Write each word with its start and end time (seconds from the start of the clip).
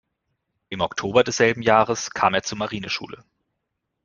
Im 0.69 0.81
Oktober 0.81 1.23
desselben 1.23 1.61
Jahres 1.61 2.09
kam 2.09 2.33
er 2.33 2.41
zur 2.41 2.57
Marineschule. 2.57 3.23